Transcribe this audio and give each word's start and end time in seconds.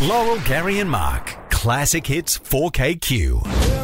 Laurel, 0.00 0.40
Gary, 0.40 0.80
and 0.80 0.90
Mark. 0.90 1.50
Classic 1.50 2.04
Hits 2.04 2.38
4KQ. 2.38 3.74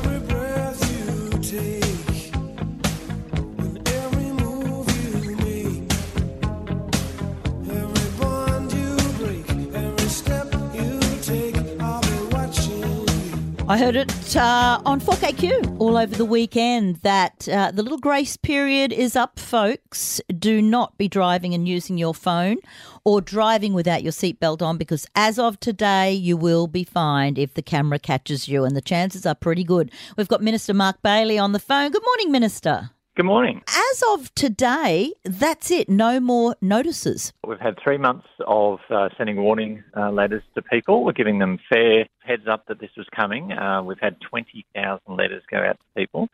I 13.71 13.79
heard 13.79 13.95
it 13.95 14.37
uh, 14.37 14.83
on 14.85 15.01
4KQ 15.01 15.79
all 15.79 15.97
over 15.97 16.13
the 16.13 16.25
weekend 16.25 16.97
that 17.03 17.49
uh, 17.49 17.71
the 17.71 17.85
little 17.85 18.01
grace 18.01 18.37
period 18.37 18.93
is 18.93 19.15
up, 19.15 19.39
folks. 19.39 20.21
Do 20.37 20.61
not 20.61 20.99
be 20.99 21.07
driving 21.07 21.55
and 21.55 21.69
using 21.69 21.97
your 21.97 22.13
phone 22.13 22.57
or 23.05 23.21
driving 23.21 23.73
without 23.73 24.03
your 24.03 24.11
seatbelt 24.11 24.61
on 24.61 24.77
because 24.77 25.07
as 25.15 25.39
of 25.39 25.61
today, 25.61 26.13
you 26.13 26.37
will 26.37 26.67
be 26.67 26.83
fined 26.83 27.39
if 27.39 27.55
the 27.55 27.63
camera 27.63 28.01
catches 28.01 28.49
you, 28.49 28.65
and 28.65 28.75
the 28.75 28.81
chances 28.81 29.25
are 29.25 29.37
pretty 29.37 29.63
good. 29.63 29.93
We've 30.17 30.27
got 30.27 30.43
Minister 30.43 30.75
Mark 30.75 31.01
Bailey 31.03 31.39
on 31.39 31.53
the 31.53 31.61
phone. 31.61 31.93
Good 31.93 32.03
morning, 32.05 32.33
Minister. 32.33 32.91
Good 33.17 33.27
morning. 33.27 33.61
As 33.67 34.03
of 34.13 34.33
today, 34.37 35.13
that's 35.25 35.73
it. 35.73 35.89
No 35.89 36.21
more 36.21 36.55
notices. 36.61 37.33
We've 37.45 37.59
had 37.59 37.77
three 37.83 37.99
months 37.99 38.29
of 38.47 38.79
uh, 38.89 39.09
sending 39.19 39.43
warning 39.43 39.83
uh, 39.97 40.13
letters 40.13 40.45
to 40.55 40.63
people. 40.63 41.05
We're 41.05 41.13
giving 41.13 41.41
them 41.41 41.59
fair 41.69 42.07
heads 42.21 42.47
up 42.47 42.67
that 42.69 42.79
this 42.79 42.91
was 42.97 43.09
coming. 43.15 43.51
Uh, 43.51 43.83
we've 43.83 43.99
had 43.99 44.21
20,000 44.21 45.01
letters 45.09 45.43
go 45.51 45.59
out 45.59 45.77
to 45.81 46.01
people. 46.01 46.29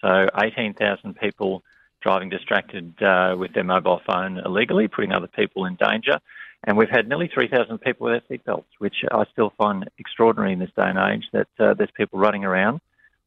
So 0.00 0.26
18,000 0.42 1.14
people 1.16 1.62
driving 2.00 2.30
distracted 2.30 2.94
uh, 3.02 3.36
with 3.38 3.52
their 3.52 3.62
mobile 3.62 4.00
phone 4.06 4.38
illegally, 4.38 4.88
putting 4.88 5.12
other 5.12 5.28
people 5.28 5.66
in 5.66 5.76
danger. 5.76 6.18
And 6.64 6.78
we've 6.78 6.88
had 6.88 7.08
nearly 7.08 7.28
3,000 7.32 7.78
people 7.78 8.06
without 8.06 8.26
seatbelts, 8.30 8.64
which 8.78 8.96
I 9.12 9.24
still 9.32 9.52
find 9.58 9.86
extraordinary 9.98 10.54
in 10.54 10.60
this 10.60 10.70
day 10.74 10.86
and 10.88 10.98
age 10.98 11.28
that 11.34 11.48
uh, 11.58 11.74
there's 11.74 11.90
people 11.94 12.18
running 12.18 12.46
around 12.46 12.80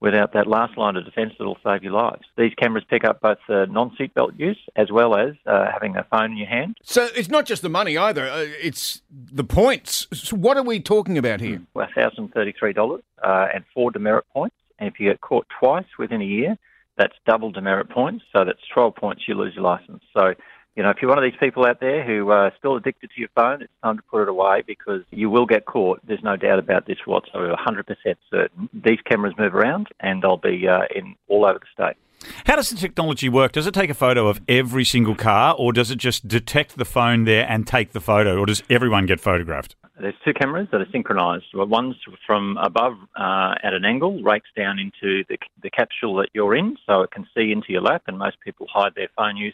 without 0.05 0.33
that 0.33 0.45
last 0.45 0.77
line 0.77 0.95
of 0.95 1.03
defence 1.03 1.33
that'll 1.39 1.57
save 1.63 1.81
your 1.83 1.91
lives. 1.91 2.21
These 2.37 2.53
cameras 2.53 2.83
pick 2.87 3.03
up 3.03 3.21
both 3.21 3.39
the 3.47 3.65
non-seatbelt 3.65 4.39
use 4.39 4.59
as 4.75 4.91
well 4.91 5.17
as 5.17 5.33
uh, 5.47 5.65
having 5.73 5.97
a 5.97 6.03
phone 6.03 6.33
in 6.33 6.37
your 6.37 6.47
hand. 6.47 6.77
So 6.83 7.09
it's 7.15 7.27
not 7.27 7.47
just 7.47 7.63
the 7.63 7.69
money 7.69 7.97
either, 7.97 8.29
uh, 8.29 8.45
it's 8.61 9.01
the 9.09 9.43
points. 9.43 10.05
So 10.13 10.35
what 10.35 10.57
are 10.57 10.63
we 10.63 10.79
talking 10.79 11.17
about 11.17 11.41
here? 11.41 11.63
Well, 11.73 11.87
$1,033 11.97 13.01
uh, 13.23 13.47
and 13.51 13.65
four 13.73 13.89
demerit 13.89 14.25
points. 14.31 14.55
And 14.77 14.87
if 14.87 14.99
you 14.99 15.09
get 15.09 15.21
caught 15.21 15.47
twice 15.59 15.87
within 15.97 16.21
a 16.21 16.25
year, 16.25 16.55
that's 16.99 17.15
double 17.25 17.51
demerit 17.51 17.89
points. 17.89 18.23
So 18.31 18.45
that's 18.45 18.61
12 18.75 18.95
points, 18.95 19.23
you 19.27 19.33
lose 19.33 19.55
your 19.55 19.63
licence. 19.63 20.03
So, 20.13 20.35
you 20.75 20.83
know, 20.83 20.89
if 20.89 20.97
you're 21.01 21.09
one 21.09 21.17
of 21.17 21.23
these 21.23 21.39
people 21.39 21.65
out 21.65 21.79
there 21.79 22.03
who 22.03 22.29
are 22.29 22.51
still 22.57 22.75
addicted 22.75 23.09
to 23.11 23.19
your 23.19 23.29
phone, 23.33 23.61
it's 23.61 23.71
time 23.81 23.97
to 23.97 24.03
put 24.03 24.23
it 24.23 24.29
away 24.29 24.61
because 24.65 25.01
you 25.11 25.29
will 25.29 25.45
get 25.45 25.65
caught. 25.65 26.01
There's 26.05 26.23
no 26.23 26.35
doubt 26.35 26.59
about 26.59 26.85
this 26.85 26.97
whatsoever, 27.05 27.55
100% 27.55 28.15
certain. 28.29 28.69
These 28.73 28.99
cameras 29.09 29.33
move 29.37 29.55
around 29.55 29.87
and 30.01 30.21
they'll 30.21 30.37
be 30.37 30.67
uh, 30.67 30.83
in 30.93 31.15
all 31.27 31.45
over 31.45 31.59
the 31.59 31.65
state. 31.73 31.95
How 32.45 32.55
does 32.55 32.69
the 32.69 32.77
technology 32.77 33.29
work? 33.29 33.51
Does 33.53 33.67
it 33.67 33.73
take 33.73 33.89
a 33.89 33.95
photo 33.95 34.27
of 34.27 34.41
every 34.47 34.83
single 34.83 35.15
car, 35.15 35.55
or 35.57 35.71
does 35.71 35.91
it 35.91 35.97
just 35.97 36.27
detect 36.27 36.77
the 36.77 36.85
phone 36.85 37.25
there 37.25 37.45
and 37.47 37.67
take 37.67 37.91
the 37.91 38.01
photo, 38.01 38.39
or 38.39 38.45
does 38.45 38.63
everyone 38.69 39.05
get 39.05 39.19
photographed? 39.19 39.75
There's 39.99 40.15
two 40.25 40.33
cameras 40.33 40.67
that 40.71 40.81
are 40.81 40.87
synchronised. 40.91 41.45
Well, 41.53 41.67
One's 41.67 41.95
from 42.25 42.57
above 42.57 42.93
uh, 43.15 43.55
at 43.63 43.73
an 43.73 43.85
angle, 43.85 44.21
rakes 44.23 44.49
down 44.55 44.79
into 44.79 45.23
the, 45.29 45.37
the 45.61 45.69
capsule 45.69 46.15
that 46.15 46.29
you're 46.33 46.55
in, 46.55 46.77
so 46.85 47.01
it 47.01 47.11
can 47.11 47.27
see 47.35 47.51
into 47.51 47.71
your 47.71 47.81
lap. 47.81 48.03
And 48.07 48.17
most 48.17 48.37
people 48.43 48.67
hide 48.69 48.93
their 48.95 49.09
phone 49.15 49.37
use 49.37 49.53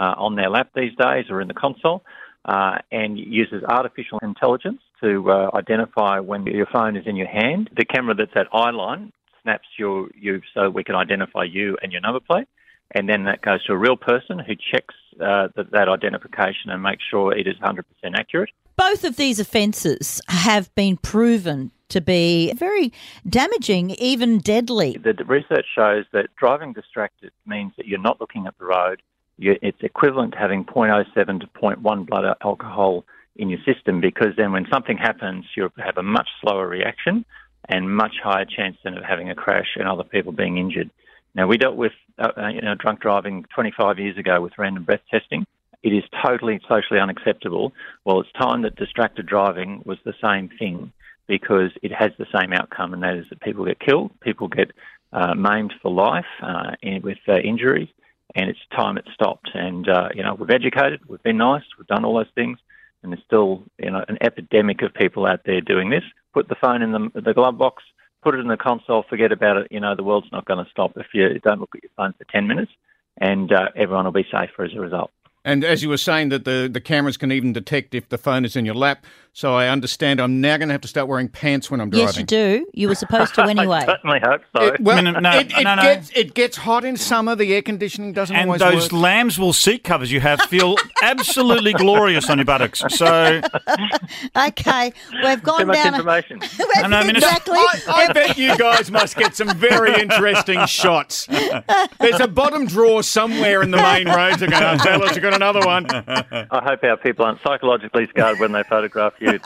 uh, 0.00 0.14
on 0.16 0.34
their 0.34 0.48
lap 0.48 0.70
these 0.74 0.94
days 0.96 1.26
or 1.28 1.40
in 1.40 1.48
the 1.48 1.54
console, 1.54 2.02
uh, 2.46 2.78
and 2.90 3.18
uses 3.18 3.62
artificial 3.64 4.18
intelligence 4.22 4.80
to 5.02 5.30
uh, 5.30 5.50
identify 5.54 6.18
when 6.18 6.46
your 6.46 6.66
phone 6.66 6.96
is 6.96 7.06
in 7.06 7.16
your 7.16 7.28
hand. 7.28 7.68
The 7.76 7.84
camera 7.84 8.14
that's 8.14 8.32
at 8.34 8.46
eye 8.52 8.70
line 8.70 9.12
snaps 9.42 9.68
your 9.78 10.08
you 10.18 10.40
so 10.54 10.70
we 10.70 10.84
can 10.84 10.94
identify 10.94 11.44
you 11.44 11.76
and 11.82 11.92
your 11.92 12.00
number 12.00 12.20
plate. 12.20 12.48
And 12.92 13.08
then 13.08 13.24
that 13.24 13.40
goes 13.42 13.64
to 13.66 13.72
a 13.72 13.76
real 13.76 13.96
person 13.96 14.38
who 14.38 14.54
checks 14.56 14.94
uh, 15.20 15.48
that, 15.54 15.70
that 15.70 15.88
identification 15.88 16.70
and 16.70 16.82
makes 16.82 17.04
sure 17.08 17.32
it 17.36 17.46
is 17.46 17.54
100% 17.56 17.82
accurate. 18.14 18.50
Both 18.76 19.04
of 19.04 19.16
these 19.16 19.38
offences 19.38 20.20
have 20.28 20.74
been 20.74 20.96
proven 20.96 21.70
to 21.90 22.00
be 22.00 22.52
very 22.54 22.92
damaging, 23.28 23.90
even 23.90 24.38
deadly. 24.38 24.96
The 24.96 25.12
research 25.24 25.66
shows 25.74 26.06
that 26.12 26.34
driving 26.36 26.72
distracted 26.72 27.32
means 27.46 27.72
that 27.76 27.86
you're 27.86 28.00
not 28.00 28.20
looking 28.20 28.46
at 28.46 28.56
the 28.58 28.64
road. 28.64 29.02
It's 29.40 29.82
equivalent 29.82 30.32
to 30.32 30.38
having 30.38 30.64
0.07 30.64 31.40
to 31.40 31.46
0.1 31.46 32.06
blood 32.06 32.36
alcohol 32.44 33.04
in 33.36 33.48
your 33.48 33.60
system 33.64 34.00
because 34.00 34.36
then 34.36 34.52
when 34.52 34.66
something 34.70 34.98
happens, 34.98 35.46
you'll 35.56 35.72
have 35.78 35.96
a 35.96 36.02
much 36.02 36.28
slower 36.40 36.68
reaction 36.68 37.24
and 37.68 37.94
much 37.94 38.16
higher 38.22 38.44
chance 38.44 38.76
than 38.84 38.98
of 38.98 39.04
having 39.04 39.30
a 39.30 39.34
crash 39.34 39.76
and 39.76 39.88
other 39.88 40.04
people 40.04 40.32
being 40.32 40.58
injured. 40.58 40.90
Now, 41.34 41.46
we 41.46 41.56
dealt 41.56 41.76
with 41.76 41.92
uh, 42.18 42.32
uh, 42.36 42.48
you 42.48 42.60
know, 42.60 42.74
drunk 42.74 43.00
driving 43.00 43.44
25 43.54 43.98
years 43.98 44.18
ago 44.18 44.40
with 44.40 44.58
random 44.58 44.84
breath 44.84 45.00
testing. 45.10 45.46
It 45.82 45.90
is 45.92 46.02
totally 46.24 46.60
socially 46.68 47.00
unacceptable. 47.00 47.72
Well, 48.04 48.20
it's 48.20 48.32
time 48.32 48.62
that 48.62 48.76
distracted 48.76 49.26
driving 49.26 49.82
was 49.86 49.98
the 50.04 50.14
same 50.22 50.50
thing 50.58 50.92
because 51.26 51.70
it 51.82 51.92
has 51.92 52.10
the 52.18 52.26
same 52.36 52.52
outcome, 52.52 52.92
and 52.92 53.02
that 53.02 53.14
is 53.14 53.24
that 53.30 53.40
people 53.40 53.64
get 53.64 53.78
killed, 53.78 54.10
people 54.20 54.48
get 54.48 54.72
uh, 55.12 55.34
maimed 55.34 55.72
for 55.80 55.90
life 55.90 56.26
uh, 56.42 56.72
with 57.02 57.18
uh, 57.28 57.38
injuries, 57.38 57.88
and 58.34 58.48
it's 58.48 58.60
time 58.74 58.96
it 58.98 59.06
stopped. 59.14 59.50
And 59.54 59.88
uh, 59.88 60.08
you 60.14 60.22
know, 60.22 60.34
we've 60.34 60.50
educated, 60.50 61.00
we've 61.08 61.22
been 61.22 61.38
nice, 61.38 61.64
we've 61.78 61.86
done 61.86 62.04
all 62.04 62.14
those 62.14 62.32
things, 62.34 62.58
and 63.02 63.12
there's 63.12 63.24
still 63.24 63.64
you 63.78 63.90
know 63.90 64.04
an 64.08 64.18
epidemic 64.20 64.82
of 64.82 64.94
people 64.94 65.26
out 65.26 65.40
there 65.44 65.60
doing 65.60 65.90
this. 65.90 66.04
Put 66.32 66.48
the 66.48 66.56
phone 66.60 66.82
in 66.82 66.92
the, 66.92 67.20
the 67.20 67.34
glove 67.34 67.58
box, 67.58 67.82
put 68.22 68.34
it 68.34 68.38
in 68.38 68.48
the 68.48 68.56
console, 68.56 69.04
forget 69.08 69.32
about 69.32 69.56
it. 69.56 69.68
You 69.70 69.80
know, 69.80 69.94
the 69.96 70.04
world's 70.04 70.30
not 70.32 70.44
going 70.44 70.64
to 70.64 70.70
stop 70.70 70.92
if 70.96 71.06
you 71.12 71.38
don't 71.40 71.60
look 71.60 71.74
at 71.74 71.82
your 71.82 71.90
phone 71.96 72.14
for 72.16 72.24
10 72.24 72.46
minutes, 72.46 72.72
and 73.18 73.52
uh, 73.52 73.68
everyone 73.74 74.04
will 74.04 74.12
be 74.12 74.26
safer 74.30 74.64
as 74.64 74.74
a 74.74 74.80
result. 74.80 75.10
And 75.44 75.64
as 75.64 75.82
you 75.82 75.88
were 75.88 75.96
saying, 75.96 76.28
that 76.30 76.44
the, 76.44 76.68
the 76.70 76.80
cameras 76.82 77.16
can 77.16 77.32
even 77.32 77.52
detect 77.54 77.94
if 77.94 78.08
the 78.10 78.18
phone 78.18 78.44
is 78.44 78.56
in 78.56 78.66
your 78.66 78.74
lap. 78.74 79.06
So 79.32 79.54
I 79.54 79.68
understand 79.68 80.20
I'm 80.20 80.40
now 80.40 80.56
going 80.56 80.68
to 80.68 80.74
have 80.74 80.80
to 80.80 80.88
start 80.88 81.06
wearing 81.06 81.28
pants 81.28 81.70
when 81.70 81.80
I'm 81.80 81.88
driving. 81.88 82.06
Yes, 82.08 82.18
you 82.18 82.24
do. 82.24 82.66
You 82.74 82.88
were 82.88 82.94
supposed 82.96 83.34
to 83.36 83.42
anyway. 83.48 83.78
I 83.78 83.86
certainly 83.86 84.18
hope 84.22 84.42
so. 84.54 84.64
It, 84.74 84.80
well, 84.80 85.00
No, 85.02 85.12
no, 85.12 85.38
it, 85.38 85.52
it 85.56 85.62
no, 85.64 85.76
no. 85.76 85.82
Gets, 85.82 86.10
it 86.16 86.34
gets 86.34 86.56
hot 86.56 86.84
in 86.84 86.96
summer. 86.96 87.36
The 87.36 87.54
air 87.54 87.62
conditioning 87.62 88.12
doesn't 88.12 88.34
And 88.34 88.48
always 88.50 88.60
those 88.60 88.92
work. 88.92 89.02
lambswool 89.02 89.54
seat 89.54 89.84
covers 89.84 90.10
you 90.10 90.20
have 90.20 90.40
feel 90.42 90.74
absolutely 91.02 91.72
glorious 91.74 92.28
on 92.28 92.38
your 92.38 92.44
buttocks. 92.44 92.82
So, 92.88 93.40
Okay, 94.36 94.92
we've 95.24 95.42
gone 95.42 95.60
Too 95.60 95.66
much 95.66 95.76
down. 95.76 95.94
information. 95.94 96.40
A, 96.76 96.88
No, 96.88 97.00
no, 97.02 97.08
exactly. 97.08 97.56
I, 97.56 97.80
I 98.08 98.12
bet 98.12 98.36
you 98.36 98.56
guys 98.58 98.90
must 98.90 99.16
get 99.16 99.34
some 99.36 99.56
very 99.56 99.94
interesting 100.00 100.66
shots. 100.66 101.26
There's 101.26 102.20
a 102.20 102.28
bottom 102.28 102.66
drawer 102.66 103.02
somewhere 103.02 103.62
in 103.62 103.70
the 103.70 103.76
main 103.78 104.08
roads. 104.08 104.38
They're 104.40 104.50
going, 104.50 104.62
oh, 104.62 104.78
fellas, 104.82 105.14
you 105.14 105.22
got 105.30 105.36
another 105.36 105.66
one. 105.66 105.86
I 105.90 106.62
hope 106.62 106.82
our 106.84 106.96
people 106.96 107.24
aren't 107.24 107.40
psychologically 107.42 108.06
scarred 108.08 108.38
when 108.38 108.52
they 108.52 108.62
photograph 108.64 109.14
you. 109.20 109.38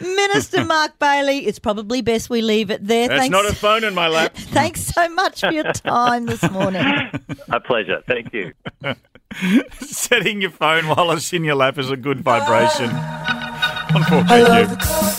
Minister 0.00 0.64
Mark 0.64 0.98
Bailey, 0.98 1.46
it's 1.46 1.58
probably 1.58 2.00
best 2.00 2.30
we 2.30 2.42
leave 2.42 2.70
it 2.70 2.86
there. 2.86 3.08
That's 3.08 3.20
Thanks. 3.20 3.32
not 3.32 3.46
a 3.46 3.54
phone 3.54 3.84
in 3.84 3.94
my 3.94 4.08
lap. 4.08 4.34
Thanks 4.34 4.82
so 4.82 5.08
much 5.10 5.40
for 5.40 5.52
your 5.52 5.72
time 5.72 6.26
this 6.26 6.48
morning. 6.50 6.84
a 7.48 7.60
pleasure. 7.60 8.02
Thank 8.06 8.32
you. 8.32 8.52
setting 9.80 10.40
your 10.40 10.50
phone 10.50 10.86
while 10.88 11.10
it's 11.10 11.32
in 11.32 11.44
your 11.44 11.56
lap 11.56 11.78
is 11.78 11.90
a 11.90 11.96
good 11.96 12.20
vibration. 12.20 12.90
On 13.94 15.13